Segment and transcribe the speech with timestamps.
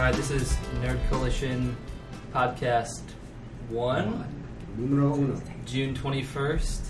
[0.00, 1.76] All right, this is Nerd Coalition
[2.32, 3.02] podcast
[3.68, 4.24] one,
[4.78, 5.38] Numero uno.
[5.66, 6.86] June twenty first.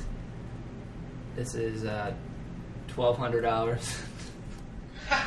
[1.35, 2.13] This is uh,
[2.87, 3.99] twelve hundred hours.
[5.11, 5.27] uh,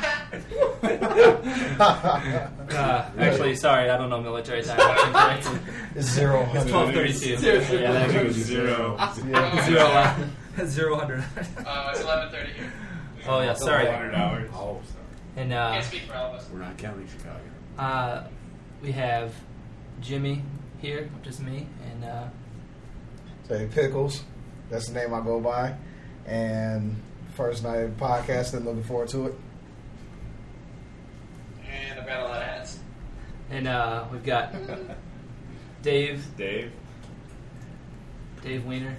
[3.18, 4.78] actually, sorry, I don't know military time.
[4.78, 5.50] That's incorrect.
[5.94, 6.70] It's zero It's hundred.
[6.70, 7.32] twelve thirty two.
[7.32, 8.24] Yeah, that Zero.
[8.24, 8.96] goes Zero.
[9.28, 9.66] Yeah.
[9.66, 9.84] zero.
[9.84, 11.22] uh, zero hundred.
[11.66, 12.72] Uh, it's 11:30 here.
[13.28, 13.86] oh yeah, sorry.
[13.88, 14.50] hours.
[14.54, 15.04] Oh, sorry.
[15.36, 16.48] And uh, Can't speak for all of us.
[16.50, 17.40] We're not counting Chicago.
[17.78, 18.24] Uh,
[18.82, 19.34] we have
[20.00, 20.42] Jimmy
[20.80, 22.24] here, which is me, and uh,
[23.48, 24.22] Say Pickles.
[24.70, 25.74] That's the name I go by.
[26.26, 26.96] And
[27.34, 29.34] first night of podcasting, looking forward to it.
[31.70, 32.78] And I've got a lot of hats.
[33.50, 34.54] and uh, we've got
[35.82, 36.72] Dave, Dave.
[38.42, 38.96] Dave Weiner.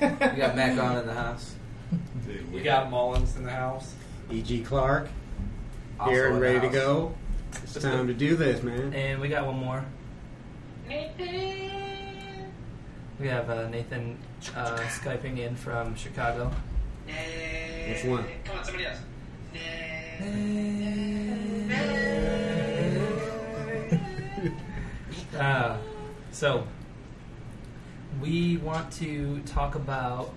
[0.00, 1.54] We got Mac on in the house.
[2.26, 2.50] Dave.
[2.50, 3.94] We got Mullins in the house.
[4.30, 4.62] E.G.
[4.62, 5.08] Clark
[5.98, 7.14] Also here and ready to go.
[7.62, 8.92] It's time to do this, man.
[8.94, 9.84] And we got one more.
[10.88, 12.52] Nathan.
[13.20, 14.16] We have uh, Nathan
[14.56, 16.50] uh, skyping in from Chicago.
[17.06, 18.24] Which one?
[18.44, 18.98] Come on, somebody else.
[25.38, 25.76] Uh,
[26.32, 26.66] so
[28.20, 30.34] we want to talk about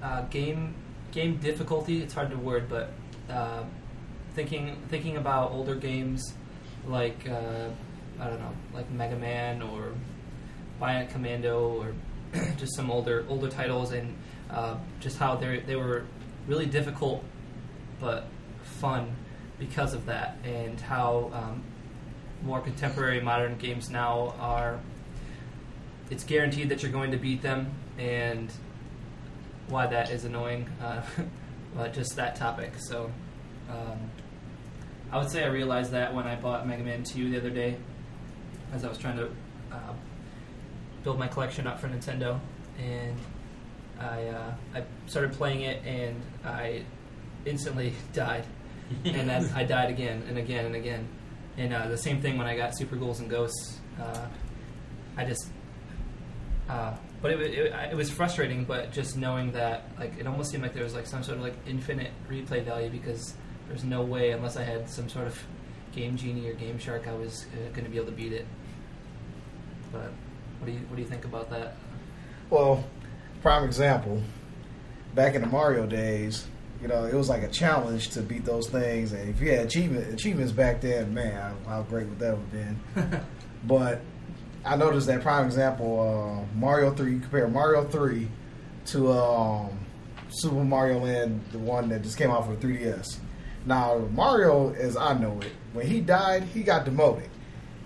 [0.00, 0.74] uh, game
[1.10, 2.00] game difficulty.
[2.02, 2.92] It's hard to word, but
[3.28, 3.64] uh,
[4.34, 6.34] thinking thinking about older games
[6.86, 7.70] like uh,
[8.20, 9.92] I don't know, like Mega Man or
[10.80, 11.94] Bionic Commando or
[12.56, 14.14] just some older older titles, and
[14.50, 16.04] uh, just how they they were
[16.46, 17.24] really difficult
[18.00, 18.26] but
[18.62, 19.14] fun
[19.58, 21.62] because of that, and how um,
[22.42, 24.78] more contemporary modern games now are
[26.10, 28.52] it's guaranteed that you're going to beat them and
[29.68, 31.00] why that is annoying uh,
[31.74, 32.72] but just that topic.
[32.76, 33.10] So
[33.70, 33.98] um,
[35.14, 37.76] i would say i realized that when i bought mega man 2 the other day
[38.72, 39.30] as i was trying to
[39.72, 39.94] uh,
[41.02, 42.38] build my collection up for nintendo
[42.78, 43.18] and
[43.98, 46.82] i uh, i started playing it and i
[47.46, 48.44] instantly died
[49.06, 51.08] and then i died again and again and again
[51.56, 53.78] and uh, the same thing when I got Super Ghouls and Ghosts.
[54.00, 54.26] Uh,
[55.16, 55.48] I just,
[56.68, 58.64] uh, but it, it, it was frustrating.
[58.64, 61.44] But just knowing that, like, it almost seemed like there was like some sort of
[61.44, 63.34] like infinite replay value because
[63.68, 65.42] there's no way unless I had some sort of
[65.94, 68.46] Game Genie or Game Shark, I was uh, going to be able to beat it.
[69.92, 70.12] But
[70.58, 71.76] what do you what do you think about that?
[72.50, 72.84] Well,
[73.42, 74.20] prime example.
[75.14, 76.48] Back in the Mario days,
[76.82, 79.12] you know, it was like a challenge to beat those things.
[79.12, 82.80] And if you had achievement, achievements back then, man, how great would that have been?
[83.66, 84.02] But
[84.62, 87.12] I noticed that prime example, uh, Mario Three.
[87.12, 88.28] You compare Mario Three
[88.86, 89.78] to um,
[90.28, 93.16] Super Mario Land, the one that just came out for the 3DS.
[93.66, 97.28] Now Mario, as I know it, when he died, he got demoted.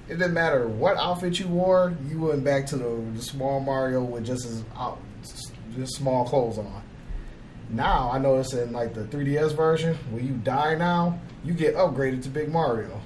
[0.08, 4.02] It didn't matter what outfit you wore, you went back to the, the small Mario
[4.02, 4.98] with just his out,
[5.76, 6.82] just small clothes on.
[7.70, 12.22] Now I notice in like the 3DS version, when you die now, you get upgraded
[12.22, 13.00] to Big Mario.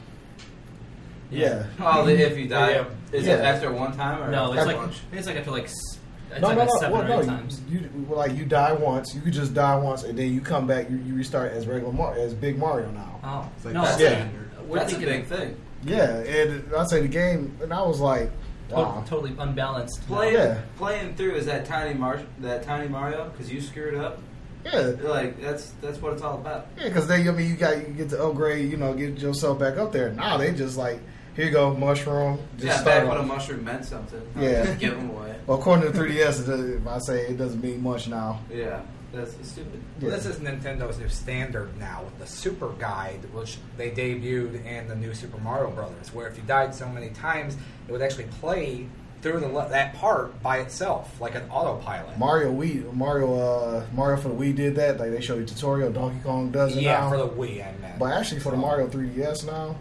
[1.31, 1.65] Yeah.
[1.81, 2.84] Oh, if you die, Yeah.
[3.10, 3.34] is Yeah.
[3.37, 5.00] it after one time or No, it's after like bunch?
[5.12, 5.99] it's like after like s- it's
[6.41, 6.70] no, like no, no.
[6.81, 7.19] seven Well, or no.
[7.19, 7.60] eight You, times.
[7.69, 9.15] you well, like you die once.
[9.15, 10.88] You could just die once, and then you come back.
[10.91, 13.20] You, you restart as regular Mar- as Big Mario now.
[13.25, 14.09] Oh It's like no, that's Yeah.
[14.10, 14.50] standard.
[14.69, 15.56] we're That's a big thing.
[15.84, 18.31] Yeah, and I say the game, and I was like,
[18.69, 19.04] to- wow.
[19.06, 20.06] totally unbalanced.
[20.06, 20.59] Playing Yeah.
[20.78, 24.19] playing through is that tiny Mar- that tiny Mario because you screwed up.
[24.65, 26.69] Yeah, Like that's that's what it's all about.
[26.78, 29.59] yeah, because they, I mean, you got you get to upgrade, you know, get yourself
[29.59, 30.10] back up there.
[30.10, 31.00] Now they just like,
[31.34, 32.38] here you go, mushroom.
[32.56, 34.20] Just yeah, start back when a mushroom meant something.
[34.38, 34.65] Yeah.
[34.65, 35.37] Just give them away.
[35.47, 38.41] Well, according to the 3DS, it does, if I say it doesn't mean much now.
[38.50, 38.82] Yeah,
[39.12, 39.82] that's stupid.
[39.98, 40.09] Yeah.
[40.09, 44.88] Well, this is Nintendo's new standard now with the Super Guide, which they debuted in
[44.88, 47.56] the new Super Mario Brothers, where if you died so many times,
[47.88, 48.87] it would actually play
[49.22, 52.18] through the that part by itself, like an autopilot.
[52.18, 54.98] Mario Wii, Mario, uh, Mario for the Wii did that.
[54.98, 55.92] Like they show you tutorial.
[55.92, 57.10] Donkey Kong does it yeah, now.
[57.10, 57.98] for the Wii, I meant.
[57.98, 59.77] But actually, for the Mario 3DS now,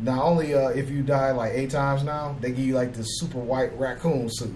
[0.00, 3.06] not only uh, if you die like eight times now, they give you like this
[3.20, 4.54] super white raccoon suit.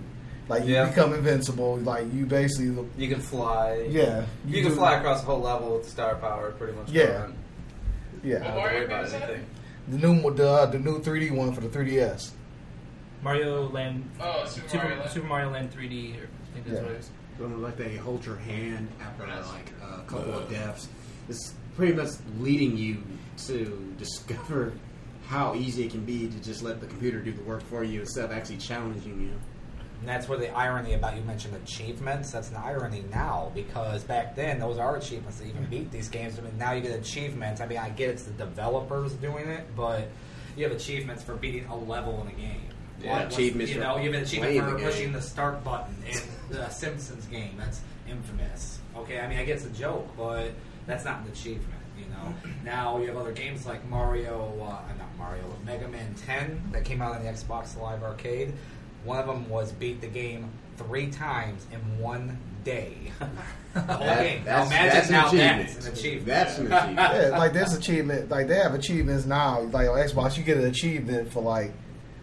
[0.48, 0.88] Like you Yeah.
[0.88, 1.76] become invincible.
[1.78, 3.86] Like you basically, You can fly.
[3.88, 6.88] yeah, You, can do- fly across the whole level with star power, pretty much.
[6.90, 7.06] Yeah.
[7.06, 7.34] gone.
[8.24, 9.24] Yeah, You don't have to Mario about games in it?
[9.24, 9.46] anything.
[9.88, 12.30] the new the uh, the new 3D one for the 3DS.
[13.22, 15.10] Mario Land, Oh, Super, Super, Mario Land.
[15.10, 16.14] Super Mario Land 3D.
[16.14, 16.16] I
[16.54, 16.82] think that's Yeah.
[16.82, 17.10] what it is.
[17.38, 20.88] Don't like they hold your hand after like a couple of deaths.
[21.28, 22.08] It's pretty much
[22.40, 23.02] leading you
[23.46, 24.72] to discover
[25.28, 28.00] how easy it can be to just let the computer do the work for you
[28.00, 29.30] instead of actually challenging you.
[30.00, 32.30] And that's where the irony about you mentioned achievements.
[32.30, 36.38] That's an irony now because back then those are achievements that even beat these games.
[36.38, 37.60] I mean, now you get achievements.
[37.60, 40.08] I mean, I get it's the developers doing it, but
[40.56, 42.62] you have achievements for beating a level in a game.
[43.02, 45.12] Yeah, What- achievements You know, you have an achievement for the pushing game.
[45.12, 47.54] the start button in the Simpsons game.
[47.58, 48.78] That's infamous.
[48.96, 50.52] Okay, I mean, I guess it's a joke, but
[50.86, 51.74] that's not an achievement.
[51.98, 52.34] You know.
[52.64, 57.02] Now you have other games like Mario, uh, not Mario, Mega Man 10 that came
[57.02, 58.52] out on the Xbox Live Arcade.
[59.04, 62.96] One of them was beat the game three times in one day.
[63.74, 64.44] The whole That- game.
[64.44, 65.68] Now that's- imagine that's an now achievement.
[65.74, 66.26] that's an achievement.
[66.26, 66.96] That's an achievement.
[66.98, 68.30] Yeah, like there's achievement.
[68.30, 69.60] Like they have achievements now.
[69.62, 71.72] Like on Xbox, you get an achievement for like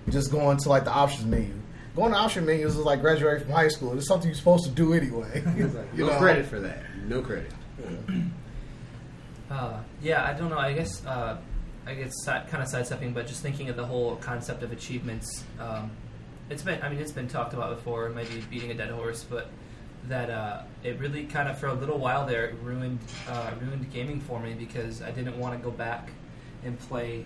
[0.10, 1.54] just going to like the options menu.
[1.96, 3.98] Going to option menus is like graduating from high school.
[3.98, 5.42] It's something you're supposed to do anyway.
[5.56, 6.18] You no know?
[6.20, 6.84] credit for that.
[7.08, 7.52] No credit.
[9.50, 10.58] Uh, yeah, I don't know.
[10.58, 11.38] I guess uh,
[11.86, 15.44] I guess kind of sidestepping, but just thinking of the whole concept of achievements.
[15.60, 15.92] Um,
[16.50, 18.10] it's been, I mean, it's been talked about before.
[18.10, 19.50] Maybe beating a dead horse, but
[20.08, 23.92] that uh, it really kind of for a little while there it ruined uh, ruined
[23.92, 26.10] gaming for me because I didn't want to go back
[26.64, 27.26] and play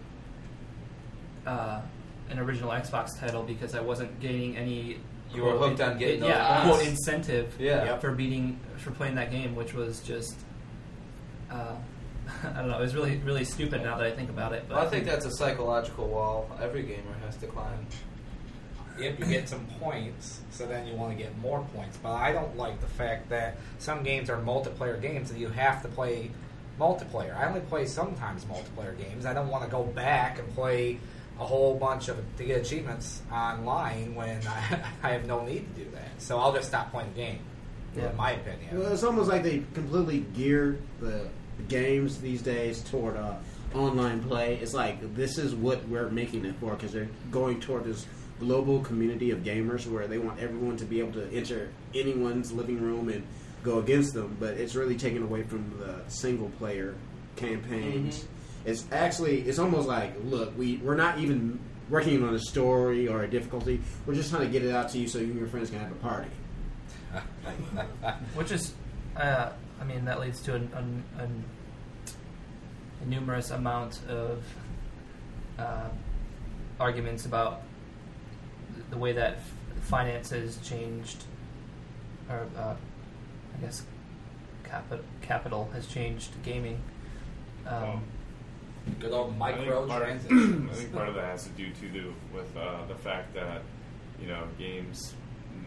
[1.46, 1.82] uh,
[2.30, 5.00] an original Xbox title because I wasn't getting any.
[5.34, 7.56] You were hooked on getting yeah, those quote incentive
[7.86, 7.98] Yeah.
[8.00, 10.36] For beating for playing that game, which was just
[11.52, 11.76] uh,
[12.44, 12.78] I don't know.
[12.78, 14.66] It was really really stupid now that I think about it.
[14.68, 17.88] But Well, I think that's a psychological wall every gamer has to climb.
[19.00, 21.98] Yep, you get some points, so then you want to get more points.
[22.04, 25.82] But I don't like the fact that some games are multiplayer games and you have
[25.84, 26.32] to play
[26.78, 27.36] multiplayer.
[27.38, 29.26] I only play sometimes multiplayer games.
[29.26, 31.00] I don't want to go back and play
[31.40, 35.84] a whole bunch of to get achievements online when I, I have no need to
[35.84, 36.10] do that.
[36.18, 37.40] So I'll just stop playing the game.
[37.96, 38.12] Yeah.
[38.12, 38.78] In my opinion.
[38.78, 41.28] Well, it's almost like they completely geared the
[41.68, 43.36] games these days toward uh,
[43.74, 44.56] online play.
[44.56, 48.06] It's like this is what we're making it for because they're going toward this
[48.40, 52.82] global community of gamers where they want everyone to be able to enter anyone's living
[52.82, 53.26] room and
[53.64, 54.38] go against them.
[54.40, 56.96] But it's really taken away from the single player
[57.36, 58.26] campaigns.
[58.66, 61.60] It's actually it's almost like look we we're not even
[61.90, 63.82] working on a story or a difficulty.
[64.06, 65.80] We're just trying to get it out to you so you and your friends can
[65.80, 66.30] have a party.
[68.36, 68.74] which is,
[69.16, 71.44] uh, I mean, that leads to an, an, an,
[73.02, 74.44] a numerous amount of
[75.58, 75.90] uh,
[76.80, 77.62] arguments about
[78.90, 79.52] the way that f-
[79.84, 81.24] finance has changed,
[82.30, 82.76] or uh,
[83.58, 83.84] I guess
[84.64, 86.82] capital capital has changed gaming.
[87.68, 88.04] Um,
[89.00, 90.04] Good old I think part-
[90.72, 93.62] I think part of that has to do too do with uh, the fact that
[94.22, 95.14] you know games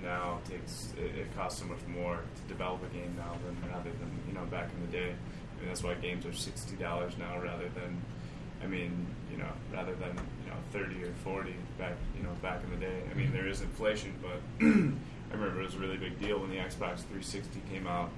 [0.03, 3.91] now takes it, it costs so much more to develop a game now than rather
[3.91, 5.15] than you know back in the day,
[5.61, 8.01] and that's why games are sixty dollars now rather than,
[8.63, 12.63] I mean you know rather than you know thirty or forty back you know back
[12.65, 13.03] in the day.
[13.11, 16.51] I mean there is inflation, but I remember it was a really big deal when
[16.51, 18.11] the Xbox 360 came out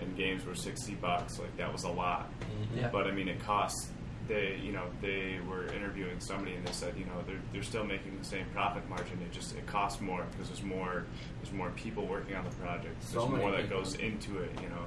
[0.00, 1.38] and games were sixty bucks.
[1.38, 2.28] Like that was a lot.
[2.40, 2.78] Mm-hmm.
[2.78, 2.88] Yeah.
[2.88, 3.88] But I mean, it costs.
[4.26, 7.84] They, you know, they were interviewing somebody and they said, you know, they're, they're still
[7.84, 9.20] making the same profit margin.
[9.22, 11.04] It just it costs more because there's more
[11.42, 13.02] there's more people working on the project.
[13.04, 13.78] So There's many more that people.
[13.80, 14.50] goes into it.
[14.62, 14.84] You know,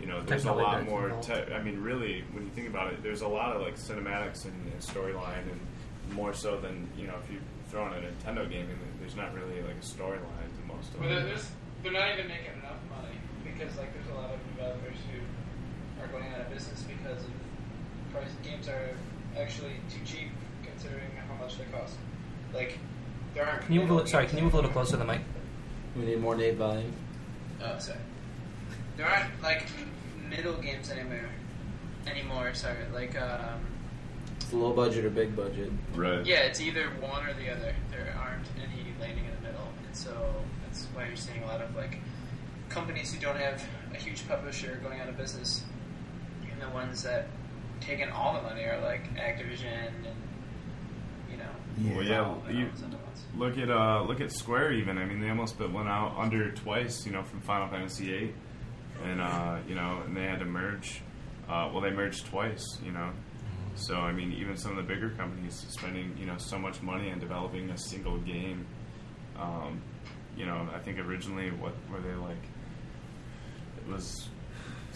[0.00, 1.08] you know, there's a lot more.
[1.22, 4.44] Te- I mean, really, when you think about it, there's a lot of like cinematics
[4.44, 5.60] and, and storyline, and
[6.14, 7.40] more so than you know if you
[7.70, 10.20] throw in a Nintendo game, and there's not really like a storyline
[10.52, 11.24] to most of Well, them.
[11.24, 11.48] there's,
[11.82, 16.08] they're not even making enough money because like there's a lot of developers who are
[16.08, 17.30] going out of business because of
[18.16, 18.30] price.
[18.42, 18.90] Games are
[19.38, 20.28] actually too cheap
[20.64, 21.94] considering how much they cost.
[22.54, 22.78] Like
[23.34, 23.62] there aren't.
[23.62, 24.26] can you move a, li- games sorry?
[24.26, 25.20] Can you move a little closer to the mic?
[25.96, 26.92] We need more Nate volume.
[27.62, 27.98] Oh, sorry.
[28.96, 29.66] There aren't like
[30.28, 31.28] middle games anymore.
[32.06, 32.76] Anymore, sorry.
[32.92, 33.60] Like um,
[34.36, 35.70] It's low budget or big budget.
[35.94, 36.24] Right.
[36.24, 37.74] yeah, it's either one or the other.
[37.90, 40.12] There aren't any landing in the middle, and so
[40.64, 41.98] that's why you're seeing a lot of like
[42.68, 45.64] companies who don't have a huge publisher going out of business,
[46.50, 47.28] and the ones that
[47.80, 50.06] take in all the money are like Activision and
[51.30, 51.94] you know.
[51.96, 52.90] Well, yeah, all you- those.
[53.36, 54.72] Look at uh, look at Square.
[54.72, 57.04] Even I mean, they almost put one out under twice.
[57.04, 58.34] You know, from Final Fantasy VIII,
[59.04, 61.02] and uh, you know, and they had to merge.
[61.48, 62.64] Uh, well, they merged twice.
[62.82, 63.10] You know,
[63.74, 67.10] so I mean, even some of the bigger companies spending you know so much money
[67.12, 68.66] on developing a single game.
[69.38, 69.82] Um,
[70.34, 72.42] you know, I think originally what were they like?
[73.78, 74.28] It was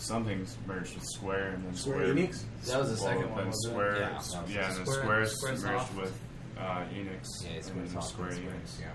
[0.01, 2.15] something merged with Square and then Square Square.
[2.15, 2.43] Enix?
[2.67, 3.75] That was the second well, one, Then wasn't it?
[3.75, 5.73] Square, Yeah, that was yeah, and then Square- Square, Squaresoft.
[5.95, 6.19] merged with
[6.59, 8.81] uh, Enix Yeah, and then Squaresoft Square and Enix.
[8.81, 8.87] Yeah.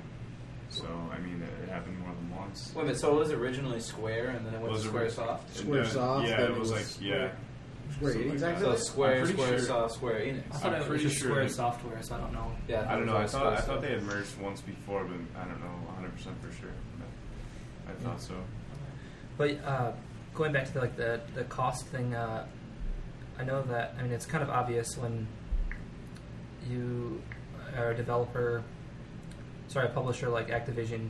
[0.69, 2.71] So I mean, it, it happened more than once.
[2.75, 4.93] Wait a minute, so it was originally Square and then it went Was to it
[4.93, 5.39] Squaresoft?
[5.59, 7.31] And Squaresoft, then- Yeah, then it it was was like yeah.
[7.95, 8.77] Square Something Enix, like actually?
[8.77, 10.43] So Square, I'm pretty sure- Square Enix.
[10.51, 12.51] I thought I'm it was pretty just sure Square they- software, so I don't know.
[12.67, 13.17] Yeah, I don't know.
[13.17, 16.11] I thought I thought they had merged once before, but I don't know 100.
[16.15, 16.71] percent for sure.
[17.87, 18.33] I, I thought so.
[19.37, 19.91] But uh,
[20.35, 22.45] going back to the, like the the cost thing, uh,
[23.39, 25.27] I know that I mean it's kind of obvious when
[26.69, 27.21] you
[27.77, 28.63] are a developer,
[29.67, 31.09] sorry, a publisher like Activision.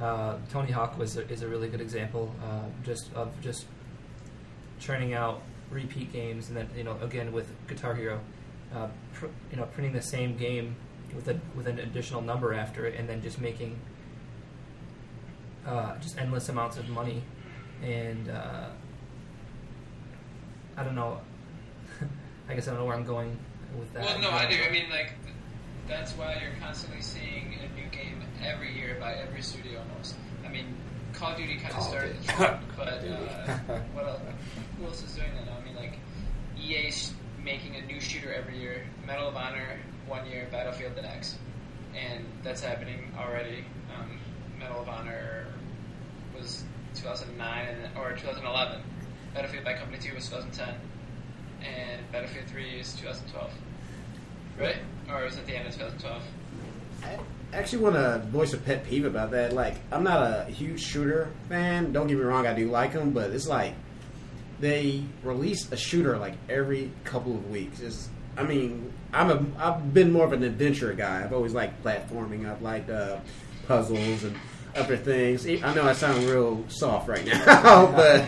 [0.00, 3.66] Uh, Tony Hawk was a, is a really good example, uh, just of just
[4.78, 5.40] churning out
[5.70, 8.20] repeat games, and then you know again with Guitar Hero,
[8.74, 10.76] uh, pr- you know printing the same game
[11.14, 13.78] with a with an additional number after it, and then just making
[15.66, 17.22] uh, just endless amounts of money,
[17.82, 18.68] and uh,
[20.76, 21.20] I don't know.
[22.48, 23.36] I guess I don't know where I'm going
[23.78, 24.04] with that.
[24.04, 24.56] Well, no, I do.
[24.66, 25.12] I mean, like,
[25.88, 30.16] that's why you're constantly seeing a new game every year by every studio almost.
[30.44, 30.74] I mean,
[31.12, 34.20] Call of Duty kind of started, the trend, but uh, what else,
[34.78, 35.56] who else is doing that now?
[35.60, 35.98] I mean, like,
[36.60, 38.82] EA's making a new shooter every year.
[39.06, 41.36] Medal of Honor one year, Battlefield the next,
[41.94, 43.64] and that's happening already.
[43.98, 44.18] Um,
[44.58, 45.46] Medal of Honor
[46.36, 46.64] was
[46.96, 48.80] 2009 and- or 2011.
[49.34, 50.74] Battlefield Bad Company 2 was 2010
[51.62, 53.50] and Battlefield 3 is 2012.
[54.58, 54.76] Right?
[55.10, 56.22] Or was it the end of 2012?
[57.04, 57.18] I
[57.52, 59.52] actually want to voice a pet peeve about that.
[59.52, 61.92] Like, I'm not a huge shooter fan.
[61.92, 63.74] Don't get me wrong, I do like them, but it's like
[64.60, 67.80] they release a shooter like every couple of weeks.
[67.80, 71.22] It's, I mean, I'm a I've been more of an adventure guy.
[71.22, 72.50] I've always liked platforming.
[72.50, 73.18] I've liked uh,
[73.66, 74.36] puzzles and
[74.76, 75.46] other things.
[75.46, 78.26] I know I sound real soft right now, but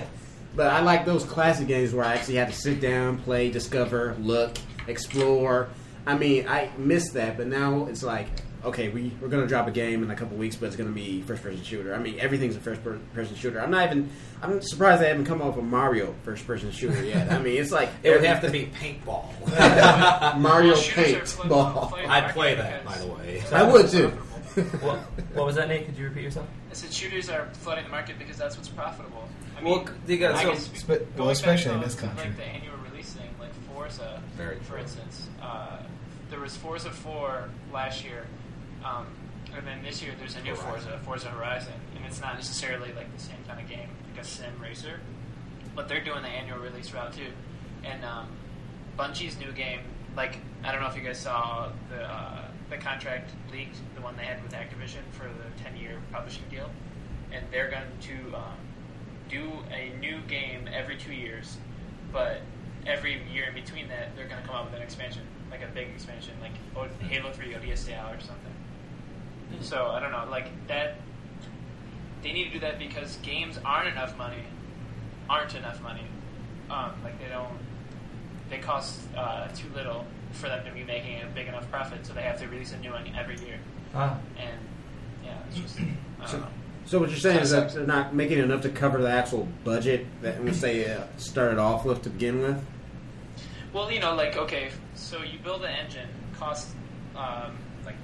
[0.57, 4.17] but I like those classic games where I actually had to sit down, play, discover,
[4.21, 4.57] look,
[4.89, 5.69] explore.
[6.07, 8.27] I mean, I miss that, but now it's like,
[8.65, 10.89] okay, we, we're going to drop a game in a couple weeks, but it's going
[10.89, 11.95] to be first person shooter.
[11.95, 13.61] I mean, everything's a first per- person shooter.
[13.61, 14.09] I'm not even,
[14.43, 17.31] I'm surprised they haven't come up with Mario first person shooter yet.
[17.31, 17.91] I mean, it's like.
[18.03, 19.27] It would have to be paintball.
[20.39, 21.89] Mario Well, shooters Paint flooding- Ball.
[21.89, 23.43] flooding the I'd play that, by the way.
[23.53, 24.13] I would too.
[24.81, 24.99] What,
[25.35, 25.87] what was that, Nate?
[25.87, 26.47] Could you repeat yourself?
[26.71, 29.29] I said shooters are flooding the market because that's what's profitable.
[29.59, 32.25] I Well, mean, you got- I so- guess Spe- well, especially in this country.
[32.29, 34.81] Like the annual release thing, like Forza, Very for true.
[34.83, 35.29] instance.
[35.43, 35.79] Uh,
[36.31, 38.27] there was Forza 4 last year,
[38.85, 39.07] um,
[39.57, 40.91] and then this year there's a new Horizon.
[40.91, 44.27] Forza, Forza Horizon, and it's not necessarily like the same kind of game, like a
[44.27, 45.01] sim racer,
[45.75, 47.33] but they're doing the annual release route too.
[47.85, 48.29] And um,
[48.99, 49.81] Bungie's new game,
[50.17, 54.17] like I don't know if you guys saw the uh, the contract leaked, the one
[54.17, 56.71] they had with Activision for the 10 year publishing deal,
[57.33, 58.57] and they're going to um,
[59.29, 61.57] do a new game every two years,
[62.13, 62.41] but
[62.87, 65.67] every year in between that, they're going to come out with an expansion, like a
[65.75, 66.53] big expansion, like
[67.01, 69.63] Halo 3 ODST or something.
[69.63, 70.97] So I don't know, like that.
[72.23, 74.43] They need to do that because games aren't enough money,
[75.31, 76.05] aren't enough money.
[76.69, 77.57] Um, like they don't,
[78.51, 82.13] they cost uh, too little for them to be making a big enough profit, so
[82.13, 83.59] they have to release a new one every year.
[83.95, 84.59] Ah, And
[85.25, 86.49] yeah, it's just I don't know.
[86.85, 90.07] So what you're saying is that they're not making enough to cover the actual budget
[90.23, 92.65] that once they uh, started off with to begin with.
[93.75, 96.09] Well, you know, like okay, so you build an engine,
[96.39, 96.75] costs
[97.15, 97.97] um, like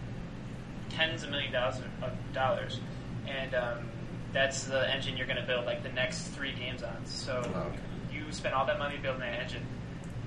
[0.91, 2.81] tens of million dollars of dollars,
[3.27, 3.89] and um,
[4.35, 6.97] that's the engine you're going to build like the next three games on.
[7.07, 7.79] So okay.
[8.13, 9.63] you spend all that money building that engine,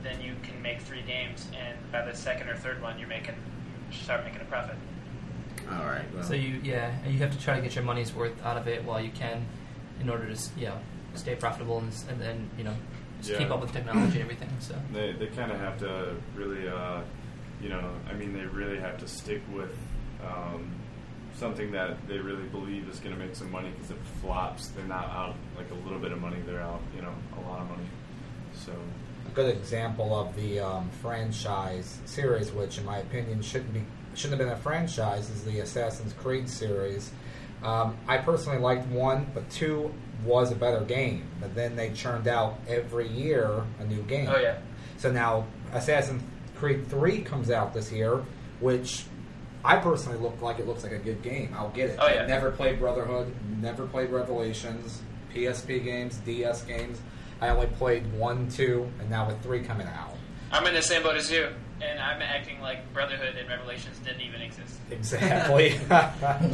[0.04, 3.36] then you can make three games, and by the second or third one, you're making
[3.92, 4.76] you start making a profit.
[5.70, 6.06] All right.
[6.14, 8.68] Well, so you yeah, you have to try to get your money's worth out of
[8.68, 9.46] it while you can,
[10.00, 10.78] in order to s- you know
[11.16, 12.76] stay profitable and, and then you know
[13.20, 14.50] just keep up with technology and everything.
[14.60, 17.02] So They they kind of have to really, uh,
[17.62, 19.76] you know, I mean, they really have to stick with
[20.24, 20.70] um,
[21.36, 23.70] something that they really believe is going to make some money.
[23.72, 26.82] Because if it flops, they're not out like a little bit of money; they're out,
[26.96, 27.88] you know, a lot of money.
[28.54, 28.72] So
[29.28, 34.40] a good example of the um, franchise series, which in my opinion shouldn't be shouldn't
[34.40, 37.12] have been a franchise, is the Assassin's Creed series.
[37.64, 39.94] Um, I personally liked one, but two
[40.24, 41.28] was a better game.
[41.40, 44.30] But then they churned out every year a new game.
[44.30, 44.58] Oh yeah,
[44.98, 46.24] So now Assassin's
[46.56, 48.24] Creed 3 comes out this year,
[48.60, 49.06] which
[49.64, 51.54] I personally look like it looks like a good game.
[51.56, 52.00] I'll get it.
[52.00, 52.26] Oh, yeah.
[52.26, 55.02] Never played Brotherhood, never played Revelations,
[55.34, 57.00] PSP games, DS games.
[57.42, 60.16] I only played 1, 2, and now with 3 coming out.
[60.52, 61.50] I'm in the same boat as you,
[61.82, 64.80] and I'm acting like Brotherhood and Revelations didn't even exist.
[64.92, 65.78] Exactly.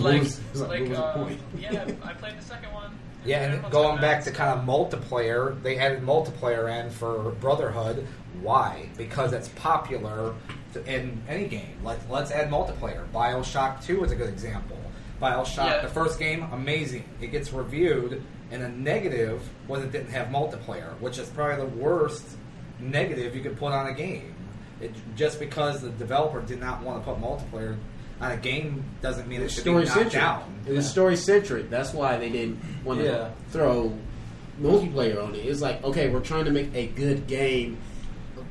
[0.02, 2.98] Like, was- like, like what was the uh, yeah, I played the second one.
[3.26, 8.06] Yeah, and going back out, to kind of multiplayer, they added multiplayer in for Brotherhood.
[8.42, 8.90] Why?
[8.98, 10.34] Because it's popular
[10.74, 11.78] to- in any game.
[11.84, 13.08] Let, let's add multiplayer.
[13.14, 14.78] Bioshock 2 is a good example.
[15.22, 15.82] Bioshock, Yeah.
[15.82, 17.06] the first game, amazing.
[17.22, 18.22] It gets reviewed,
[18.54, 22.24] and a negative was it didn't have multiplayer, which is probably the worst
[22.80, 24.34] negative you could put on a game.
[24.80, 27.78] It, just because the developer did not want to put multiplayer.
[28.22, 30.14] on a game doesn't mean it It's should story be knocked centric.
[30.22, 30.44] down.
[30.68, 31.70] It was story centric.
[31.70, 33.30] That's why they didn't want to Yeah.
[33.50, 33.92] throw
[34.62, 35.40] multiplayer on it.
[35.46, 37.78] It's like, okay, we're trying to make a good game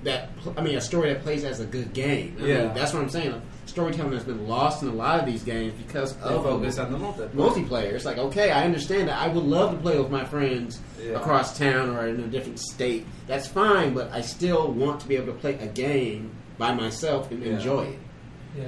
[0.03, 2.37] that I mean, a story that plays as a good game.
[2.43, 2.65] I Yeah.
[2.67, 3.41] mean, that's what I'm saying.
[3.77, 6.85] Storytelling has been lost in a lot of these games because They of focus the
[6.85, 7.31] on the multiplayer.
[7.31, 7.93] multiplayer.
[7.95, 9.19] It's like, okay, I understand that.
[9.19, 11.13] I would love to play with my friends Yeah.
[11.13, 13.07] across town or in a different state.
[13.27, 17.31] That's fine, but I still want to be able to play a game by myself
[17.31, 17.53] and Yeah.
[17.55, 17.99] enjoy it.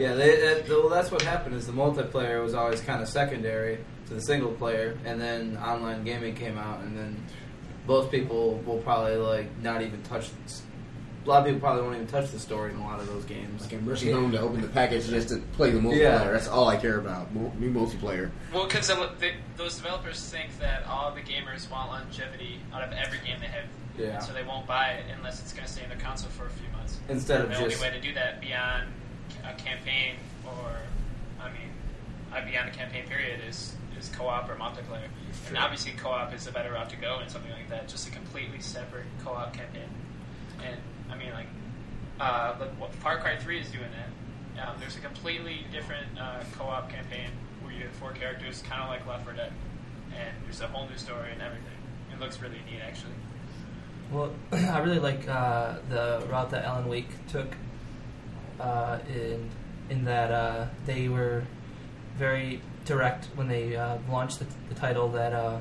[0.00, 1.54] Yeah, they, it, well, that's what happened.
[1.56, 6.02] Is the multiplayer was always kind of secondary to the single player, and then online
[6.04, 7.22] gaming came out, and then
[7.86, 10.30] most people will probably like not even touch.
[11.24, 13.24] A lot of people probably won't even touch the story in a lot of those
[13.24, 13.62] games.
[13.62, 15.96] Like in Mercy Home to open the package just to play the multiplayer.
[15.98, 16.30] Yeah.
[16.30, 17.34] That's all I care about.
[17.34, 18.30] Mo- New multiplayer.
[18.52, 18.88] Well, because
[19.56, 23.64] those developers think that all the gamers want longevity out of every game they have,
[23.98, 24.18] Yeah.
[24.18, 26.50] so they won't buy it unless it's going to stay in their console for a
[26.50, 26.98] few months.
[27.08, 28.88] Instead of the only way to do that beyond
[29.44, 30.76] a campaign or,
[31.40, 31.70] I mean,
[32.34, 35.08] uh, beyond a campaign period is is co-op or multiplayer.
[35.48, 37.88] And obviously, co-op is the better route to go in something like that.
[37.88, 39.88] Just a completely separate co-op campaign.
[40.64, 40.76] And
[41.10, 41.46] I mean, like,
[42.20, 44.68] uh, look, what Far Cry Three is doing that.
[44.68, 47.30] Um, there's a completely different uh, co-op campaign
[47.62, 49.52] where you get four characters, kind of like Left 4 Dead,
[50.16, 51.66] and there's a whole new story and everything.
[52.12, 53.14] It looks really neat, actually.
[54.12, 57.56] Well, I really like uh, the route that Alan Wake took
[58.60, 59.50] uh, in
[59.90, 61.44] in that uh, they were
[62.16, 65.08] very direct when they uh, launched the, the title.
[65.08, 65.58] That uh,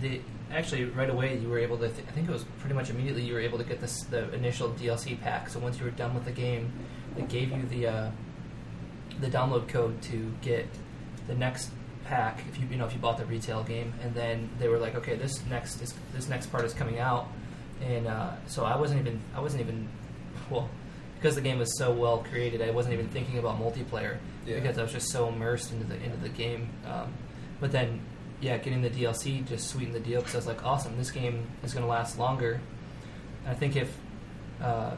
[0.00, 0.20] the
[0.52, 1.88] actually right away you were able to.
[1.88, 4.32] Th- I think it was pretty much immediately you were able to get this the
[4.34, 5.48] initial DLC pack.
[5.48, 6.72] So once you were done with the game,
[7.16, 8.10] it gave you the uh,
[9.20, 10.66] the download code to get
[11.26, 11.70] the next
[12.04, 14.78] pack if you you know if you bought the retail game and then they were
[14.78, 17.28] like okay this next is this next part is coming out
[17.82, 19.86] and uh, so I wasn't even I wasn't even
[20.48, 20.70] well
[21.16, 24.54] because the game was so well created I wasn't even thinking about multiplayer Yeah.
[24.60, 27.12] because I was just so immersed into the into the game um,
[27.60, 28.00] but then
[28.40, 31.46] yeah getting the DLC just sweetened the deal because I was like awesome this game
[31.62, 32.60] is going to last longer.
[33.44, 33.96] And I think if
[34.60, 34.96] uh,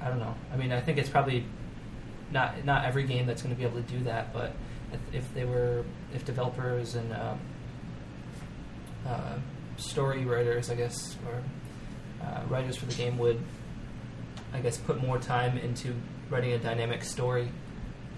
[0.00, 0.34] I don't know.
[0.52, 1.44] I mean I think it's probably
[2.30, 4.54] not not every game that's going to be able to do that, but
[4.92, 5.84] if, if they were
[6.14, 7.40] if developers and um,
[9.06, 9.38] uh,
[9.76, 11.42] story writers, I guess, or
[12.24, 13.40] uh, writers for the game would,
[14.52, 15.94] I guess, put more time into
[16.30, 17.48] writing a dynamic story,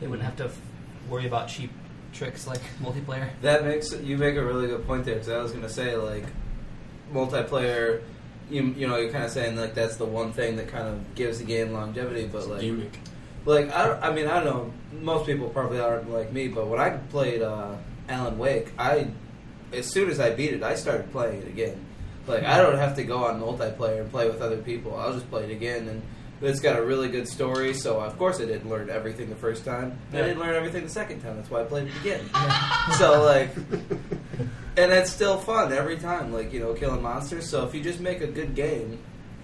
[0.00, 0.60] they wouldn't have to f-
[1.08, 1.70] worry about cheap
[2.14, 3.28] tricks like multiplayer.
[3.42, 6.24] That makes you make a really good point there because I was gonna say like
[7.12, 8.02] multiplayer.
[8.50, 11.14] You you know you're kind of saying like that's the one thing that kind of
[11.14, 12.98] gives the game longevity, but like Gimmick.
[13.44, 16.80] like I, I mean I don't know most people probably aren't like me, but when
[16.80, 17.76] I played uh,
[18.08, 19.08] Alan Wake, I
[19.72, 21.84] as soon as I beat it, I started playing it again.
[22.26, 24.96] Like I don't have to go on multiplayer and play with other people.
[24.96, 26.02] I'll just play it again, and
[26.44, 27.74] it's got a really good story.
[27.74, 29.98] So of course I didn't learn everything the first time.
[30.12, 31.36] I didn't learn everything the second time.
[31.36, 32.28] That's why I played it again.
[32.98, 33.54] so like,
[34.76, 36.32] and it's still fun every time.
[36.32, 37.48] Like you know, killing monsters.
[37.48, 38.98] So if you just make a good game,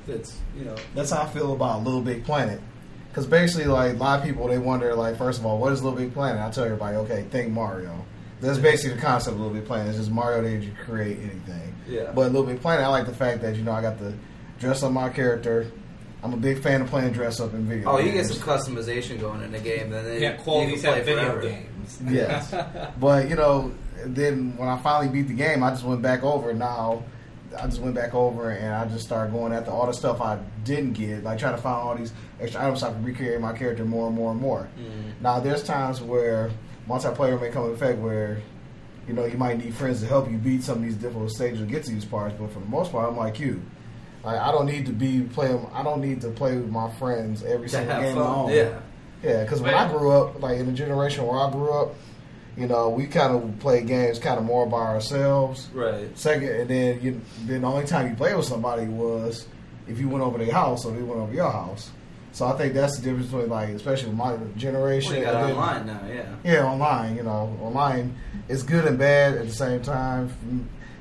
[0.07, 2.61] that's you know, That's how I feel about Little Big Planet.
[3.09, 5.83] Because basically, like a lot of people, they wonder, like, first of all, what is
[5.83, 6.41] Little Big Planet?
[6.41, 8.05] I tell everybody, okay, think Mario.
[8.41, 9.89] That's basically the concept of Little Big Planet.
[9.89, 11.75] It's just Mario that you create anything.
[11.89, 12.13] Yeah.
[12.15, 14.15] But Little Big Planet, I like the fact that you know I got to
[14.61, 15.71] dress up my character.
[16.23, 17.89] I'm a big fan of playing dress up in video.
[17.91, 19.91] oh, you get some customization going in the game.
[19.91, 21.41] Then they, Yeah, quality you play set video forever.
[21.43, 22.01] games.
[22.09, 22.55] Yes.
[23.01, 23.73] but you know,
[24.05, 26.53] then when I finally beat the game, I just went back over.
[26.53, 27.03] Now,
[27.59, 30.39] I just went back over and I just started going after all the stuff I
[30.65, 33.53] didn't get, like trying to find all these extra items so I can recreate my
[33.53, 34.69] character more and more and more.
[34.79, 35.21] Mhm.
[35.23, 36.51] Now, there's times where
[36.89, 38.39] multiplayer may come into effect where
[39.09, 41.61] you know you might need friends to help you beat some of these difficult stages
[41.61, 42.35] to get to these parts.
[42.39, 43.63] But for the most part, I'm like you.
[44.23, 45.67] Like, I don't need to be playing.
[45.73, 48.15] I don't need to play with my friends every To single game.
[48.17, 48.49] fun.
[48.53, 48.79] Yeah.
[49.23, 51.95] Yeah, because when I grew up, like in the generation where I grew up,
[52.57, 55.69] you know, we kind of played games kind of more by ourselves.
[55.73, 56.17] Right.
[56.19, 59.47] Second, and then you, then the only time you played with somebody was
[59.89, 61.91] if you went over their house or they went over your house.
[62.33, 65.17] So I think that's the difference between like, especially with my generation.
[65.17, 66.35] You got then- online now, yeah.
[66.45, 67.17] Yeah, online.
[67.17, 68.15] You know, online
[68.49, 70.31] is good and bad at the same time.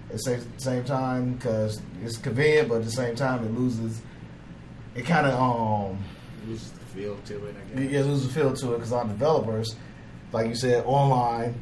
[0.10, 4.02] At the same, same time, because it's convenient, but at the same time, it loses.
[4.96, 5.98] It kind of um
[6.48, 7.92] Loses the feel to it, I you guess.
[7.92, 9.76] get lose a feel to it because our developers,
[10.32, 11.54] like you said, online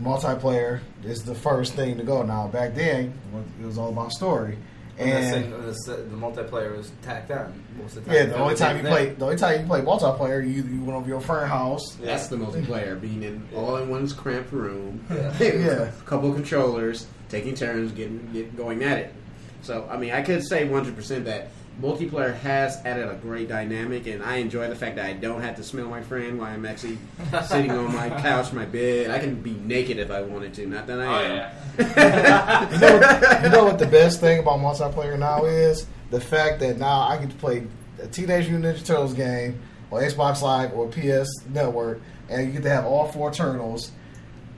[0.00, 2.22] multiplayer is the first thing to go.
[2.22, 3.12] Now back then,
[3.60, 4.56] it was all about story,
[4.98, 8.14] And, the, and sing- the, the multiplayer was tacked on most of the time.
[8.14, 8.92] yeah, the only time you There.
[8.92, 11.94] play, the only time you play multiplayer, you you went over your friend house.
[11.96, 15.04] That's the multiplayer, being in all in one's cramped room.
[15.10, 15.32] Yeah.
[15.40, 15.72] Yeah.
[15.88, 19.14] A couple of controllers, taking turns, getting get, going at it.
[19.62, 21.48] So, I mean, I could say 100% that
[21.82, 25.56] multiplayer has added a great dynamic, and I enjoy the fact that I don't have
[25.56, 26.98] to smell my friend while I'm actually
[27.46, 29.10] sitting on my couch, my bed.
[29.10, 30.66] I can be naked if I wanted to.
[30.66, 31.36] Not that I Oh am.
[31.78, 32.70] yeah.
[32.72, 35.86] you, know what, you know what the best thing about multiplayer now is?
[36.10, 37.66] The fact that now I get to play
[38.00, 39.60] a Teenage Mutant Ninja Turtles game
[39.90, 43.90] on Xbox Live or PS Network, and you get to have all four turtles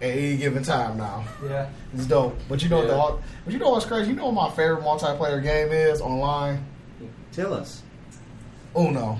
[0.00, 1.24] at any given time now.
[1.44, 1.68] Yeah.
[1.94, 2.36] It's dope.
[2.48, 2.96] But you know Yeah.
[2.96, 4.10] what the but you know what's crazy?
[4.10, 6.64] You know what my favorite multiplayer game is online?
[7.32, 7.82] Tell us.
[8.76, 9.18] Uno.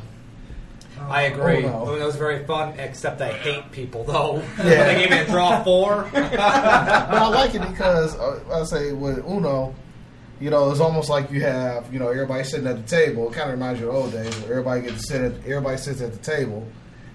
[1.08, 1.64] I agree.
[1.64, 1.94] Uno.
[1.94, 4.42] Uno's very fun, except I hate people though.
[4.58, 4.84] Yeah.
[4.84, 6.08] they gave me a draw four.
[6.12, 9.74] but I like it because uh, I say with Uno,
[10.40, 13.28] you know, it's almost like you have you know everybody sitting at the table.
[13.30, 15.76] It kind of reminds you of old days where everybody gets to sit at everybody
[15.76, 16.66] sits at the table,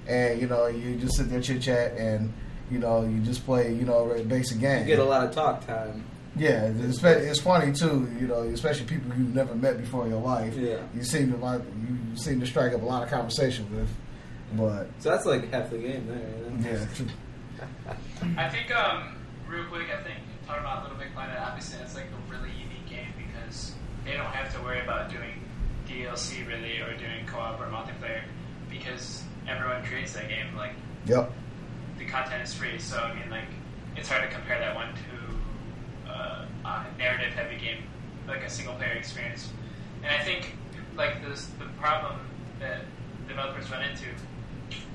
[0.07, 2.33] and you know you just sit there chit chat and
[2.71, 4.81] you know you just play you know a basic game.
[4.81, 6.05] You get a lot of talk time.
[6.35, 8.09] Yeah, it's, it's funny too.
[8.19, 10.55] You know, especially people you've never met before in your life.
[10.55, 10.77] Yeah.
[10.95, 13.89] you seem to like you seem to strike up a lot of conversation with.
[14.55, 16.73] But So that's like half the game there.
[16.73, 17.07] You yeah, true.
[18.37, 19.15] I think, um,
[19.47, 22.87] real quick, I think talking about Little Big Planet, obviously that's like a really unique
[22.89, 23.73] game because
[24.05, 25.41] they don't have to worry about doing
[25.87, 28.23] DLC really or doing co-op or multiplayer
[28.69, 30.55] because everyone creates that game.
[30.55, 30.73] Like
[31.05, 31.31] yep.
[32.03, 33.47] The content is free, so I mean, like
[33.95, 37.83] it's hard to compare that one to uh, a narrative-heavy game,
[38.27, 39.49] like a single-player experience.
[40.03, 40.55] And I think
[40.95, 42.19] like the problem
[42.59, 42.81] that
[43.27, 44.05] developers run into.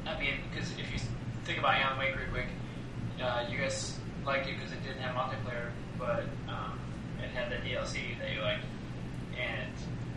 [0.07, 0.99] I mean, because if you
[1.44, 2.47] think about Alan Wake real quick,
[3.23, 6.79] uh, you guys liked it because it didn't have multiplayer, but um,
[7.23, 8.64] it had the DLC that you liked,
[9.37, 9.73] and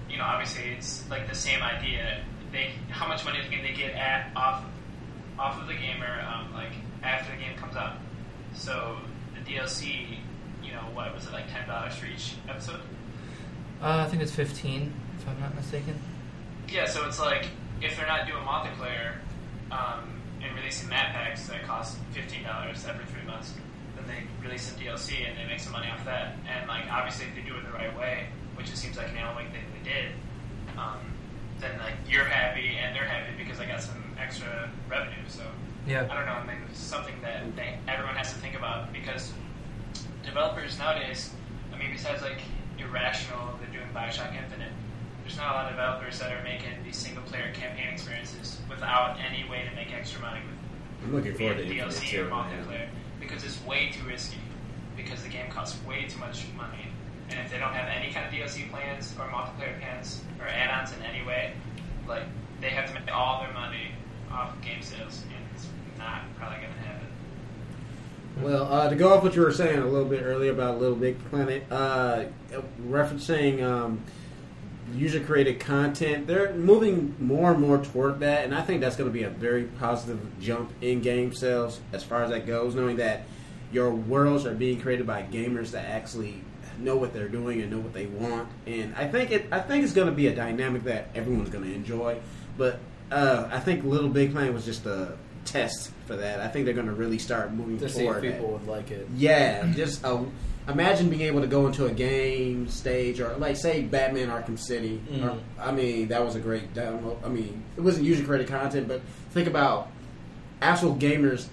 [0.10, 2.24] you know, obviously it's like the same idea.
[2.52, 4.66] They how much money can they get at off
[5.42, 6.72] off of the gamer um, like
[7.04, 7.98] after the game comes out?
[8.54, 8.98] So
[9.34, 10.18] the DLC,
[10.64, 12.80] you know, what was it like ten dollars for each episode?
[13.82, 16.00] Uh, I think it's 15, if I'm not mistaken.
[16.70, 17.48] Yeah, so it's like
[17.82, 19.16] if they're not doing multiplayer
[19.72, 23.54] um, and releasing map packs that cost fifteen dollars every three months,
[23.96, 26.36] then they release some DLC and they make some money off that.
[26.48, 29.18] And like obviously, if they do it the right way, which it seems like an
[29.18, 30.12] Alan Wake thing they did,
[30.78, 31.00] um,
[31.60, 35.24] then like you're happy and they're happy because I got some extra revenue.
[35.28, 35.44] So
[35.88, 36.08] Yeah.
[36.10, 39.34] I don't know, I mean, it's something that they, everyone has to think about because
[40.24, 41.32] developers nowadays,
[41.74, 42.40] I mean, besides like
[42.78, 44.72] Irrational, they're doing Bioshock Infinite.
[45.24, 49.18] There's not a lot of developers that are making these single player campaign experiences without
[49.20, 50.58] any way to make extra money with
[51.04, 52.26] I'm looking forward to via Infinite DLC too.
[52.26, 52.88] or multiplayer
[53.20, 54.38] because it's way too risky
[54.98, 56.88] because the game costs way too much money.
[57.30, 60.92] And if they don't have any kind of DLC plans or multiplayer plans or add-ons
[60.94, 61.54] in any way,
[62.08, 62.24] like
[62.60, 63.92] they have to make all their money
[64.34, 65.68] off of game sales, and it's
[65.98, 67.08] not probably going to happen.
[68.42, 70.96] Well, uh, to go off what you were saying a little bit earlier about Little
[70.96, 72.26] Big Planet, uh,
[72.88, 74.02] referencing um,
[74.96, 79.10] user created content, they're moving more and more toward that, and I think that's going
[79.10, 82.98] to be a very positive jump in game sales as far as that goes, knowing
[82.98, 83.24] that
[83.72, 86.42] your worlds are being created by gamers that actually
[86.80, 88.50] know what they're doing and know what they want.
[88.66, 91.66] And I think it, I think it's going to be a dynamic that everyone's going
[91.66, 92.18] to enjoy.
[92.58, 92.80] But
[93.12, 95.14] uh, I think Little Big Planet was just a
[95.46, 96.40] test for that.
[96.40, 98.34] I think they're going to really start moving To see if toward that.
[98.34, 99.08] people would like it.
[99.16, 100.24] Yeah, just uh,
[100.68, 105.02] imagine being able to go into a game stage or like say Batman Arkham City.
[105.12, 105.24] Mhm.
[105.26, 107.18] Or, I mean, that was a great download.
[107.26, 109.88] I mean, it wasn't user created content, but think about
[110.62, 111.48] actual gamers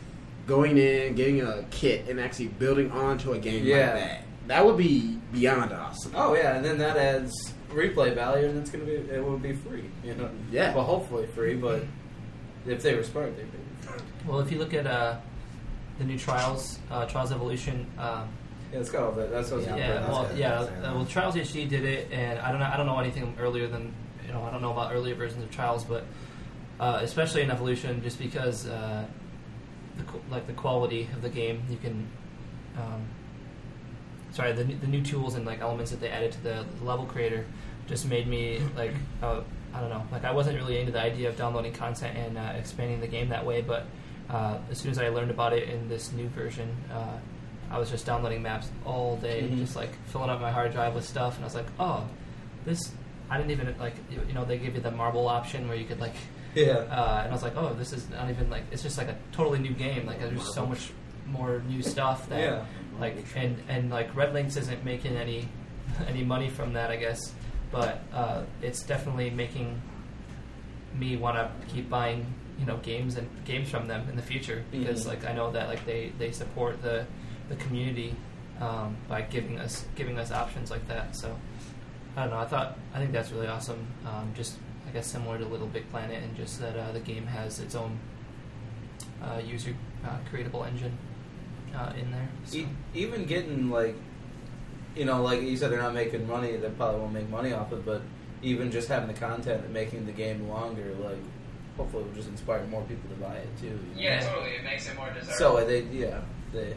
[0.46, 3.92] going in, getting a kit, and actually building onto a game Yeah.
[3.92, 4.22] like that.
[4.48, 6.12] That would be beyond awesome.
[6.14, 7.32] Oh yeah, and then that adds
[7.70, 9.84] replay value, and it's gonna be it will be free.
[10.04, 10.30] You know.
[10.50, 10.74] Yeah.
[10.74, 11.82] Well, hopefully free, but
[12.66, 13.58] if they were smart, they'd be.
[14.26, 15.16] Well, if you look at uh,
[15.98, 18.28] the new Trials, uh, Trials Evolution, um,
[18.72, 19.30] Yeah, it's got all that.
[19.30, 19.62] That's what.
[19.62, 20.38] Yeah, yeah, that's well, good.
[20.38, 22.98] yeah, That's uh, well, Trials HD did it, and I don't know, I don't know
[22.98, 23.94] anything earlier than
[24.26, 26.04] you know, I don't know about earlier versions of Trials, but
[26.78, 29.06] uh, especially in Evolution, just because uh,
[29.96, 32.06] the like the quality of the game, you can.
[32.76, 33.06] Um,
[34.38, 37.04] sorry, the new- the new tools and like elements that they added to the level
[37.06, 37.44] creator
[37.88, 39.40] just made me like uh,
[39.74, 42.52] I don't know, like I wasn't really into the idea of downloading content and uh,
[42.60, 43.82] expanding the game that way, but
[44.30, 47.18] uh, as soon as I learned about it in this new version, uh,
[47.70, 49.58] I was just downloading maps all day, Mhm.
[49.58, 52.04] just like filling up my hard drive with stuff, and I was like, oh,
[52.64, 52.80] this.
[53.30, 55.84] I didn't even like you you know they give you the marble option where you
[55.84, 56.14] could like
[56.54, 56.78] Yeah.
[57.00, 59.16] uh, and I was like, oh, this is not even like it's just like a
[59.32, 60.06] totally new game.
[60.06, 60.92] Like there's so much
[61.30, 62.64] more new stuff that Yeah.
[63.00, 65.48] like and and like RedLynx isn't making any
[66.08, 67.32] any money from that, I guess,
[67.70, 69.80] but uh, it's definitely making
[70.94, 72.26] me want to keep buying
[72.58, 75.08] you know games and games from them in the future because Mhm.
[75.08, 77.06] like I know that like they they support the
[77.48, 78.14] the community
[78.60, 81.14] um, by giving us giving us options like that.
[81.16, 81.36] So
[82.16, 82.38] I don't know.
[82.38, 83.86] I thought I think that's really awesome.
[84.04, 87.26] Um, just I guess similar to Little Big Planet, and just that uh, the game
[87.26, 87.98] has its own
[89.22, 90.96] uh, user uh, creatable engine
[91.78, 92.28] uh, in there.
[92.44, 92.58] So.
[92.58, 93.94] E- even getting like,
[94.96, 96.56] you know, like you said, they're not making money.
[96.56, 97.84] They probably won't make money off it.
[97.84, 98.02] But
[98.42, 101.18] even just having the content and making the game longer, like,
[101.76, 103.66] hopefully, it will just inspire more people to buy it too.
[103.66, 103.80] you know?
[103.96, 104.50] Yeah, totally.
[104.52, 105.34] It makes it more desirable.
[105.34, 106.20] So they, yeah,
[106.52, 106.74] they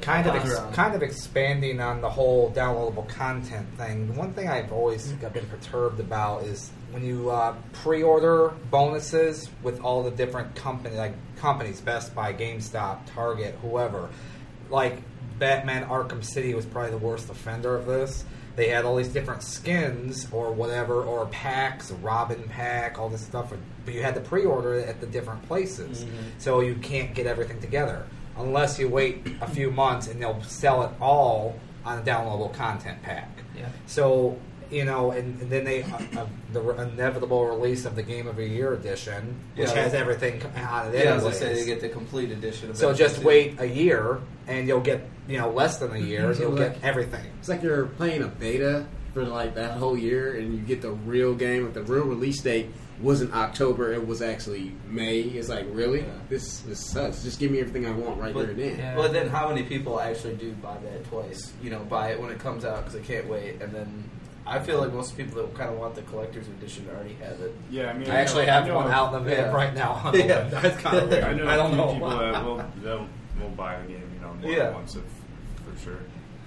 [0.00, 4.06] kind of ex- kind of expanding on the whole downloadable content thing.
[4.06, 9.48] The one thing I've always got been perturbed about is when you uh, pre-order bonuses
[9.62, 14.08] with all the different company like companies, Best Buy, GameStop, Target, whoever.
[14.70, 15.02] Like
[15.38, 18.24] Batman Arkham City was probably the worst offender of this.
[18.54, 23.52] They had all these different skins or whatever, or packs, Robin pack, all this stuff,
[23.84, 26.04] but you had to pre-order it at the different places,
[26.38, 30.82] so you can't get everything together unless you wait a few months and they'll sell
[30.82, 33.28] it all on a downloadable content pack.
[33.56, 33.68] Yeah.
[33.86, 34.38] So
[34.72, 38.26] you know, and, and then they uh, uh, the re- inevitable release of the Game
[38.26, 39.74] of the Year edition, which Yeah.
[39.74, 41.04] has everything co- of it.
[41.04, 41.38] yeah, as I anyways.
[41.38, 42.70] say, they get the complete edition.
[42.70, 43.26] Of so it, just too.
[43.26, 46.52] wait a year, and you'll get you know less than a year, and So you'll
[46.52, 47.24] like- get everything.
[47.40, 50.90] It's like you're playing a beta for like that whole year, and you get the
[50.92, 51.64] real game.
[51.64, 52.68] Like the real release date
[53.00, 55.20] wasn't October; it was actually May.
[55.20, 56.06] It's like really, Yeah.
[56.30, 57.22] this this sucks.
[57.22, 58.78] Just give me everything I want right But- there and then.
[58.78, 58.96] Yeah.
[58.96, 61.52] But then, how many people actually do buy that twice?
[61.62, 64.04] You know, buy it when it comes out because they can't wait, and then
[64.46, 67.54] I feel like most people that kind of want the collector's edition already have it.
[67.70, 69.52] Yeah, I mean, I actually know- have I one out in the van yeah.
[69.52, 70.10] right now.
[70.14, 70.48] Yeah.
[70.48, 71.24] That's kind of weird.
[71.24, 71.92] I know I a don't know.
[71.92, 73.08] people that will they'll,
[73.40, 74.64] will buy the game, you know, more Yeah.
[74.66, 75.02] than once if,
[75.64, 75.98] for sure.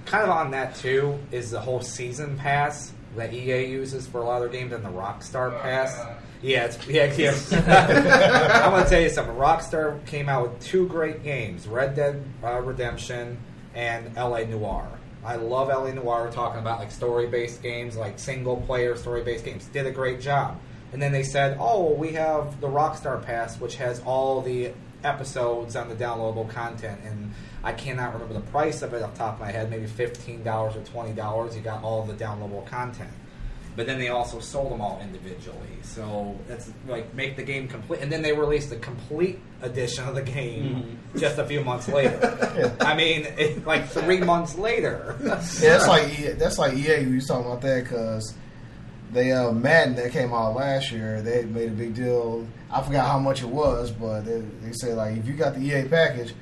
[0.05, 4.25] kind of on that too is the whole season pass that EA uses for a
[4.25, 5.97] lot of their games and the Rockstar pass.
[6.41, 7.05] Yeah, it's yeah.
[7.17, 8.61] yeah.
[8.65, 9.33] I'm gonna tell you something.
[9.35, 13.37] Rockstar came out with two great games: Red Dead uh, Redemption
[13.73, 14.89] and LA Noire.
[15.25, 16.29] I love LA Noire.
[16.31, 19.65] Talking about like story-based games, like single-player story-based games.
[19.65, 20.59] Did a great job.
[20.93, 24.71] And then they said, "Oh, we have the Rockstar Pass, which has all the
[25.03, 27.33] episodes on the downloadable content." And
[27.63, 29.69] I cannot remember the price of it off the top of my head.
[29.69, 31.55] Maybe fifteen dollars or twenty dollars.
[31.55, 33.11] You got all the downloadable content.
[33.75, 35.59] But then they also sold them all individually.
[35.81, 38.01] So that's like make the game complete.
[38.01, 42.75] And then they released a complete edition of the game just a few months later.
[42.79, 45.17] I mean, it, like three months later.
[45.21, 45.35] Yeah,
[45.77, 47.05] that's like EA, that's like EA.
[47.05, 48.33] We was talking about that because
[49.11, 51.21] they uh, Madden that came out last year.
[51.21, 52.47] They made a big deal.
[52.71, 55.61] I forgot how much it was, but they, they said like if you got the
[55.61, 56.33] EA package,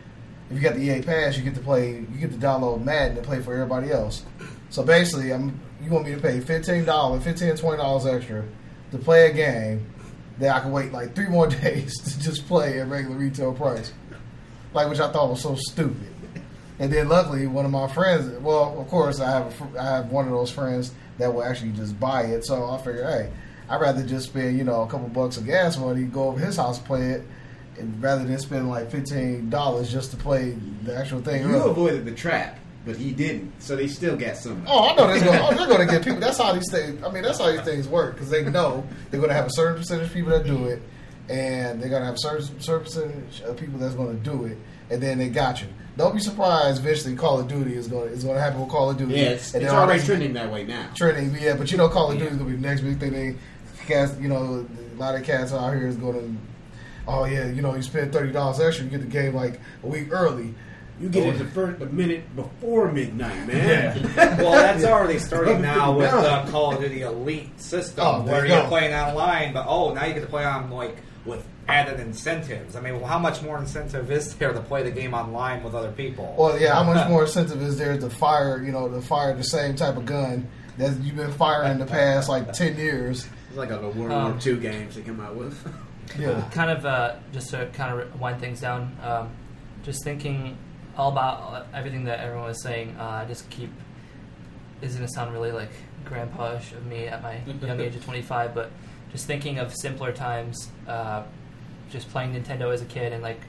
[0.49, 1.91] if you got the EA pass, you get to play.
[1.91, 4.23] You get to download Madden and play for everybody else.
[4.69, 8.43] So basically, I'm you want me to pay fifteen dollars, fifteen twenty dollars extra
[8.91, 9.85] to play a game
[10.39, 13.93] that I can wait like three more days to just play at regular retail price.
[14.73, 16.07] Like which I thought was so stupid.
[16.79, 18.27] And then luckily, one of my friends.
[18.39, 21.71] Well, of course, I have a I have one of those friends that will actually
[21.71, 22.45] just buy it.
[22.45, 23.31] So I figured, hey,
[23.69, 26.57] I'd rather just spend you know a couple bucks of gas money, go over his
[26.57, 27.23] house, play it,
[27.77, 31.47] and rather than spend like fifteen dollars just to play the actual thing.
[31.47, 34.63] You avoided the trap, but he didn't, so they still got some.
[34.67, 35.39] Oh, I know they're going.
[35.41, 36.19] Oh, they're going to get people.
[36.19, 37.01] That's how these things.
[37.03, 39.51] I mean, that's how these things work because they know they're going to have a
[39.51, 40.81] certain percentage of people that do it,
[41.29, 44.45] and they're going to have a certain, certain percentage of people that's going to do
[44.45, 44.57] it,
[44.89, 45.67] and then they got you.
[45.95, 46.81] Don't be surprised.
[46.81, 49.13] Eventually, Call of Duty is going to is going to happen with Call of Duty.
[49.13, 50.89] Yeah, it's, and it's they're already trending that way now.
[50.95, 51.55] Trending, yeah.
[51.55, 53.13] But you know, Call of Duty is going to be the next big thing.
[53.13, 53.35] They
[53.85, 54.19] cast.
[54.19, 56.41] You know, a lot of cats out here is going to.
[57.05, 59.87] Oh yeah, you know, you spend thirty dollars extra, you get the game like a
[59.87, 60.53] week early.
[60.99, 64.13] You get it the first the minute before midnight, man.
[64.37, 68.53] well, that's already starting now with the Call of Duty Elite system, Oh, where you
[68.53, 69.53] you're playing online.
[69.53, 72.75] But oh, now you get to play on like with added incentives.
[72.75, 75.73] I mean, well, how much more incentive is there to play the game online with
[75.73, 76.35] other people?
[76.37, 78.61] Well, yeah, how much more incentive is there to fire?
[78.63, 81.85] You know, to fire the same type of gun that you've been firing in the
[81.85, 83.27] past like ten years.
[83.49, 85.57] It's like a the World Um, War II games they come out with.
[86.19, 88.95] Yeah, kind of uh, just to kind of wind things down.
[89.01, 89.29] Um,
[89.83, 90.57] just thinking
[90.97, 92.95] all about everything that everyone was saying.
[92.99, 93.71] Uh, I just keep
[94.81, 95.71] is to sound really like
[96.03, 98.71] grandpa-ish of me at my young age of 25, but
[99.11, 100.69] just thinking of simpler times.
[100.87, 101.23] Uh,
[101.89, 103.39] just playing Nintendo as a kid and like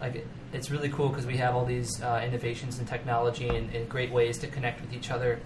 [0.00, 3.72] like it, it's really cool because we have all these uh, innovations in technology and,
[3.74, 5.40] and great ways to connect with each other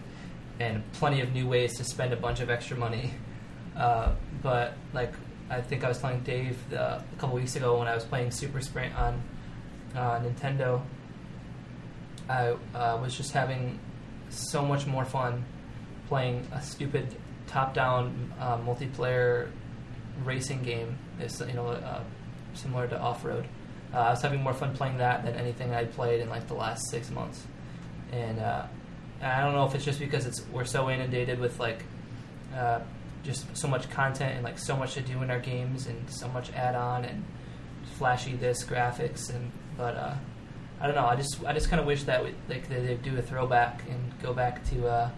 [0.61, 3.13] and plenty of new ways to spend a bunch of extra money.
[3.77, 5.13] Uh, but like
[5.51, 8.31] I think I was telling Dave uh, a couple weeks ago when I was playing
[8.31, 9.23] Super Sprint on
[9.95, 10.83] uh, Nintendo,
[12.29, 13.79] I uh, was just having
[14.29, 15.45] so much more fun
[16.09, 19.51] playing a stupid top-down uh, multiplayer
[20.25, 20.99] racing game.
[21.19, 22.03] It's you know uh,
[22.55, 23.47] similar to off-road.
[23.93, 26.55] Uh, I was having more fun playing that than anything I'd played in like the
[26.55, 27.47] last six months,
[28.13, 28.67] and uh,
[29.23, 31.85] I don't know if it's just because it's we're so inundated with like
[32.55, 32.81] uh,
[33.23, 36.29] just so much content and like so much to do in our games and so
[36.29, 37.25] much add-on and
[37.97, 39.97] flashy this graphics and but
[40.81, 41.07] I don't know.
[41.07, 43.83] I just I just kind of wish that we, like they would do a throwback
[43.89, 45.11] and go back to uh,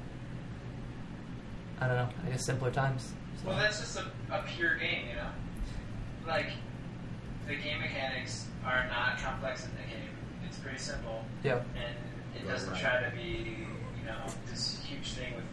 [1.81, 2.09] I don't know.
[2.27, 3.13] I guess simpler times.
[3.43, 5.29] So, Well, that's just a, a pure game, you know.
[6.27, 6.49] Like
[7.47, 10.11] the game mechanics are not complex in the game.
[10.47, 11.61] It's pretty simple, yeah.
[11.77, 11.97] and
[12.37, 12.81] it doesn't right.
[12.81, 13.57] try to be,
[14.01, 14.19] you know,
[14.51, 15.45] this huge thing with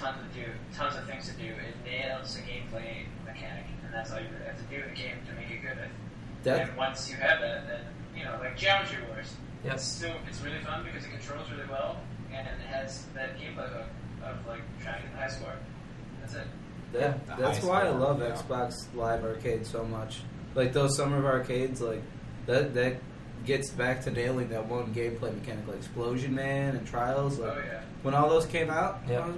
[0.00, 0.44] tons of do,
[0.74, 1.46] tons of things to do.
[1.46, 4.94] It nails the gameplay mechanic, and that's all you really have to do in a
[4.94, 5.78] game to make it good.
[6.42, 7.80] That and once you have that, then
[8.16, 9.34] you know, like Geometry Wars.
[9.64, 9.74] Yep.
[9.74, 11.96] It's still it's really fun because it controls really well,
[12.32, 13.86] and it has that gameplay hook
[14.24, 15.54] of like trying to the high score.
[16.20, 16.46] That's it.
[16.92, 18.30] That, The that's high why I score, love yeah.
[18.30, 20.20] Xbox Live Arcade so much.
[20.54, 22.02] Like those summer of arcades, like
[22.46, 22.96] that that
[23.44, 27.38] gets back to nailing that one gameplay mechanic, like 'Splosion Man and Trials.
[27.38, 27.80] Like Oh yeah.
[28.02, 29.20] when all those came out, Yeah.
[29.20, 29.36] I was-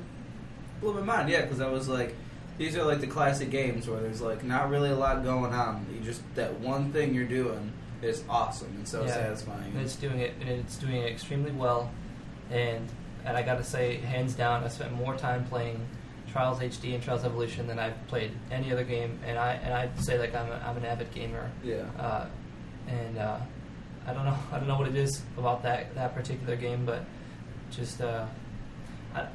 [0.80, 1.28] blew my mind.
[1.30, 2.14] Yeah, because I was like,
[2.58, 5.86] these are like the classic games where there's like not really a lot going on.
[5.92, 7.72] You just that one thing you're doing
[8.06, 9.12] is awesome and so Yeah.
[9.12, 9.72] satisfying.
[9.72, 11.90] And it's doing it, and it's doing it extremely well.
[12.50, 12.88] And
[13.24, 15.84] and I got to say, hands down, I spent more time playing
[16.30, 19.18] Trials HD and Trials Evolution than I've played any other game.
[19.26, 21.50] And I and I'd say like I'm a, I'm an avid gamer.
[21.64, 21.82] yeah.
[21.98, 22.26] Uh,
[22.88, 23.38] and uh,
[24.06, 27.04] I don't know I don't know what it is about that that particular game, but
[27.70, 28.26] just uh,
[29.14, 29.26] I,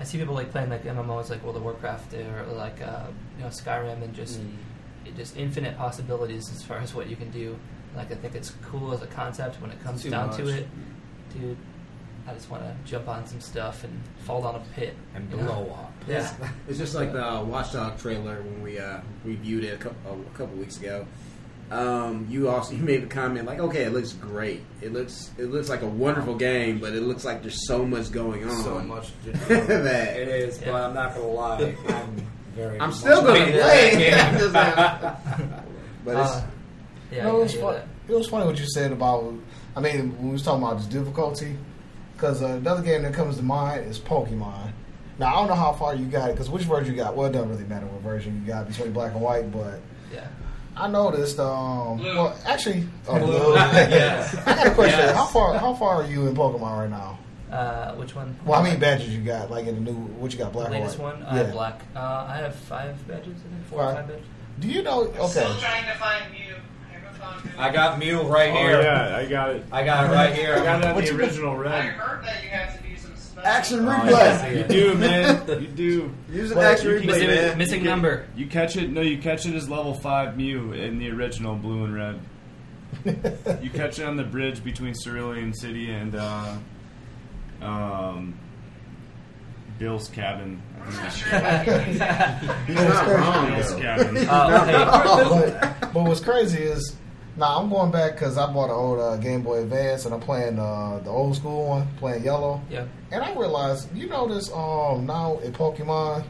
[0.00, 3.06] I see people like playing like MMOs like World of Warcraft or like uh,
[3.38, 5.16] you know Skyrim and just Mm.
[5.16, 7.56] just infinite possibilities as far as what you can do.
[7.96, 10.66] Like I think it's cool as a concept when it comes Too down to it,
[11.38, 11.56] dude.
[12.26, 14.94] I just want to jump on some stuff and fall down a pit.
[15.14, 15.44] and you know?
[15.44, 15.92] blow up.
[16.08, 16.32] Yeah,
[16.68, 20.56] It's just like the Watchdog trailer when we uh, reviewed it a couple, a couple
[20.56, 21.04] weeks ago.
[21.70, 24.60] Um, you also you made the comment like, okay, it looks great.
[24.82, 28.12] It looks it looks like a wonderful game, but it looks like there's so much
[28.12, 28.62] going on.
[28.62, 29.08] so much.
[29.24, 29.38] To do.
[29.82, 30.70] that It is, Yeah.
[30.72, 31.74] but I'm not gonna lie.
[31.88, 32.78] I'm very.
[32.80, 34.14] I'm still gonna play it.
[34.14, 35.00] I'm just like-
[36.04, 36.46] but it's Uh,
[37.12, 37.24] yeah.
[37.24, 37.74] No, I it was hear fun.
[37.74, 37.86] that.
[38.08, 39.34] It was funny what you said about.
[39.76, 41.56] I mean, when we was talking about this difficulty,
[42.14, 44.72] because uh, another game that comes to mind is Pokemon.
[45.18, 47.14] Now I don't know how far you got it, because which version you got?
[47.16, 49.80] Well, it doesn't really matter what version you got between black and white, but
[50.12, 50.26] Yeah.
[50.74, 51.38] I noticed.
[51.38, 52.14] Um, Blue.
[52.16, 53.26] well, actually, oh, Blue.
[53.26, 53.54] blue.
[53.56, 54.34] Yes.
[54.46, 54.98] I got a question.
[55.00, 55.14] Yes.
[55.16, 55.58] How far?
[55.58, 57.18] How far are you in Pokemon right now?
[57.54, 58.34] Uh, which one?
[58.46, 59.50] Well, how many badges you got?
[59.50, 60.52] Like in the new, what you got?
[60.54, 61.14] Black the latest and white.
[61.18, 61.22] one?
[61.24, 61.82] I have black.
[61.94, 63.36] Uh, I have five badges.
[63.46, 63.96] I think four or Right.
[63.96, 64.26] five badges.
[64.60, 65.12] Do you know?
[65.20, 65.60] I'm Still Okay.
[65.60, 66.54] trying to find Mew.
[67.22, 67.50] I haven't found Mew.
[67.58, 68.82] I got Mew right Oh here.
[68.82, 69.64] yeah, I got it.
[69.72, 70.54] I got it right here.
[70.54, 73.16] I got it on the you- original I heard that you have to do some
[73.16, 73.48] special.
[73.48, 74.10] Action Oh, replay.
[74.10, 74.48] yeah.
[74.50, 75.48] You do, man.
[75.62, 76.14] You do.
[76.30, 77.58] use an Well, action replay, Missing, man.
[77.58, 78.26] missing You get- number.
[78.36, 78.90] You catch it.
[78.90, 82.20] No, you catch it as level five Mew in the original blue and red.
[83.62, 86.56] You catch it on the bridge between Cerulean City and uh,
[87.62, 88.38] um,
[89.78, 90.62] Bill's cabin.
[90.78, 92.74] I I'm not sure about you.
[92.74, 94.16] You're not wrong, Bill's cabin.
[94.18, 94.64] Uh,
[95.50, 96.96] hey, but, but what's crazy is,
[97.36, 100.20] now I'm going back because I bought an old uh, Game Boy Advance and I'm
[100.20, 102.60] playing uh, the old school one, playing yellow.
[102.70, 102.84] yeah.
[103.10, 106.24] And I realized, you notice um now in Pokemon,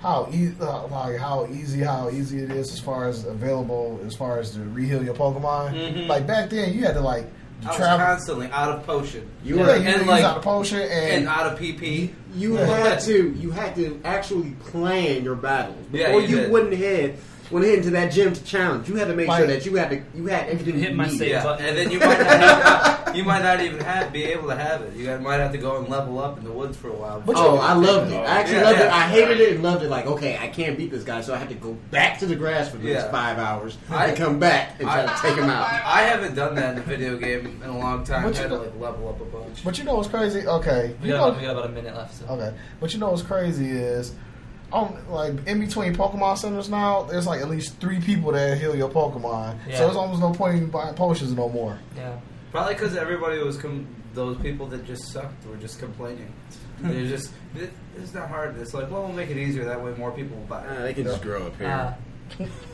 [0.00, 4.14] how e- uh, like how easy how easy it is as far as available as
[4.14, 5.72] far as to reheal your Pokemon.
[5.72, 6.06] Mhm.
[6.08, 7.26] Like back then, you had to like
[7.64, 8.06] I was travel.
[8.06, 10.92] constantly out of potion You yeah, were you and, use like- out of potion and,
[10.92, 12.10] and out of PP.
[12.34, 13.32] You had to.
[13.32, 16.50] You had to actually plan your battles Yeah, before you you, did.
[16.52, 17.16] wouldn't head
[17.50, 18.88] went ahead into that gym to challenge.
[18.88, 20.02] You had to make Like- sure that you had to.
[20.14, 21.18] You had everything Hit you my needed.
[21.18, 21.66] save Yeah, button.
[21.66, 22.26] and then you might not,
[23.06, 24.94] have, you might not even have be able to have it.
[24.94, 27.22] You guys might have to go and level up in the woods for a while.
[27.24, 28.16] But Oh, I loved it.
[28.16, 28.90] Oh, I actually yeah, loved it.
[28.90, 29.88] I hated it and loved it.
[29.90, 32.36] Like, okay, I can't beat this guy, so I have to go back to the
[32.36, 35.36] grass for the next five hours I- and come back and try I- to take
[35.36, 35.66] him out.
[35.70, 38.24] I haven't done that in a video game in a long time.
[38.24, 39.64] But I had you to like level up a bunch.
[39.64, 40.46] But you know what's crazy?
[40.46, 42.14] Okay, We you got, know, about, we got about a minute left.
[42.18, 42.26] So.
[42.28, 44.12] Okay, but you know what's crazy is,
[44.76, 48.74] um, like in between Pokemon centers now, there's like at least three people that heal
[48.76, 49.58] your Pokemon.
[49.68, 49.76] Yeah.
[49.78, 51.78] So there's almost no point in buying potions no more.
[51.96, 52.18] Yeah.
[52.52, 56.32] Probably because everybody was com- those people that just sucked were just complaining.
[56.80, 58.56] They're just it, it's not hard.
[58.58, 59.64] It's like well, we'll make it easier.
[59.64, 60.82] That way, more people will buy Uh, it.
[60.82, 61.68] they can just grow up here.
[61.68, 61.94] Uh,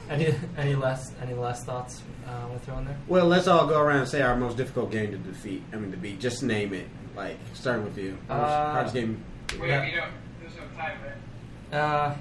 [0.08, 2.96] any any last any last thoughts uh, we'll throw in there?
[3.06, 5.62] well, let's all go around and say our most difficult game to defeat.
[5.72, 6.20] I mean, to beat.
[6.20, 6.88] Just name it.
[7.14, 8.16] Like, starting with you.
[8.28, 9.22] Hardest- Uh, hardest game.
[9.60, 9.84] Wait, Yeah.
[9.86, 10.10] you don't.
[10.40, 11.12] There's no time, right?
[11.72, 12.14] Uh,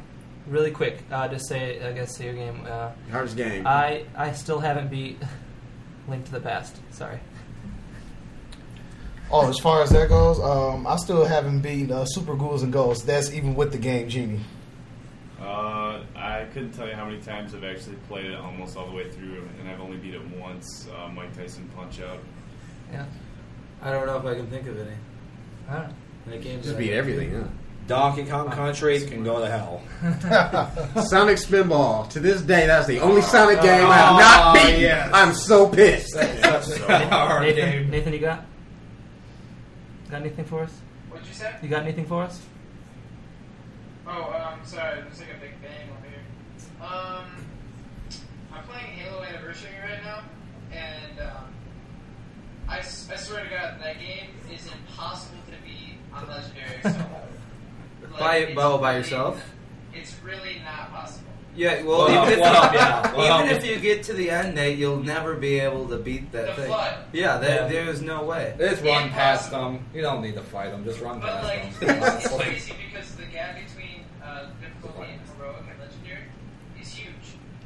[0.48, 2.66] really quick, uh, just say I guess say your game.
[2.68, 3.68] Uh, Hardest game.
[3.68, 5.22] I I still haven't beat
[6.08, 6.78] Link to the Past.
[6.92, 7.20] Sorry.
[9.34, 12.74] Oh, as far as that goes, um, I still haven't beaten uh, Super Ghouls and
[12.74, 13.06] Ghosts.
[13.06, 14.42] That's even with the game Genie.
[15.40, 18.92] Uh, I couldn't tell you how many times I've actually played it almost all the
[18.96, 20.88] way through, and I've only beat it once.
[20.94, 22.20] Uh, Mike Tyson Punch Out.
[22.92, 23.06] Yeah.
[23.82, 24.96] I don't know if I can think of any.
[25.70, 25.90] Alright.
[26.26, 27.50] And a game Just that beat I- everything,
[27.92, 28.00] huh?
[28.16, 29.82] Donkey Kong Country can go to hell.
[31.06, 32.10] Sonic Spinball.
[32.10, 34.82] To this day, that's the only Sonic game I have Oh, not beaten.
[34.82, 35.10] yes.
[35.14, 36.16] I'm so pissed.
[36.20, 37.90] Hard Nathan.
[37.90, 38.46] Nathan, you got?
[40.10, 40.74] Got anything for us?
[41.10, 41.54] What'd you say?
[41.62, 42.42] You got anything for us?
[44.08, 46.86] Oh, um, sorry, there's like a big bang over here.
[46.86, 47.26] Um,
[48.54, 50.24] I'm playing Halo Anniversary right now,
[50.74, 51.46] and um,
[52.68, 56.82] I, s- I swear to God, that game is impossible to beat on Legendary.
[56.84, 56.90] So,
[58.12, 59.44] like, By- it's by- by really- yourself?
[59.94, 61.28] It's really not possible.
[61.54, 64.56] Yeah, well, Well, even, if, well, yeah, well, even if you get to the end,
[64.56, 66.68] Nate, you'll never be able to beat that The thing.
[66.68, 66.96] flood.
[67.12, 67.68] Yeah, there, Yeah.
[67.68, 68.56] there's no way.
[68.58, 69.86] Just run past them.
[69.94, 70.86] You don't need to fight them.
[70.86, 72.04] Just run But past like, them.
[72.16, 76.24] it's, it's crazy because the gap between uh, difficulty and heroic and legendary
[76.80, 77.14] is huge.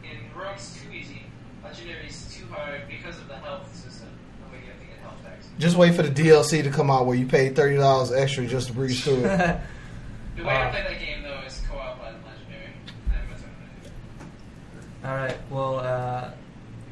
[0.03, 1.21] And heroic's too easy,
[1.63, 4.07] legendary's too hard because of the health system.
[4.47, 5.45] The way you have to get health packs.
[5.59, 8.67] Just wait for the DLC to come out where you pay thirty dollars extra just
[8.69, 9.59] to breeze through it.
[10.35, 12.65] The way Uh, to play that game though is co-op on legendary.
[12.65, 13.89] And that's what I'm gonna
[15.03, 15.07] do.
[15.07, 15.37] All right.
[15.49, 16.31] Well, uh,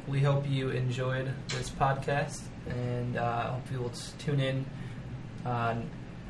[0.07, 4.65] we hope you enjoyed this podcast, and uh, hope you will tune in.
[5.45, 5.75] Uh,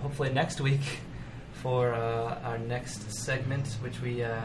[0.01, 0.81] hopefully next week
[1.53, 4.35] for uh, our next segment, which we uh,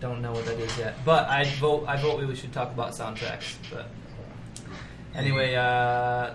[0.00, 0.94] don't know what that is yet.
[1.04, 1.84] But I vote.
[1.88, 3.54] I vote we should talk about soundtracks.
[3.72, 3.88] But
[5.14, 6.34] anyway, uh,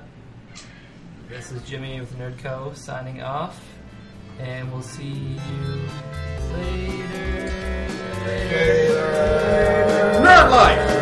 [1.30, 3.62] this is Jimmy with Nerdco signing off,
[4.40, 5.88] and we'll see you
[6.54, 7.52] later.
[8.26, 8.62] Later.
[8.98, 10.20] later.
[10.22, 11.01] Nerd life.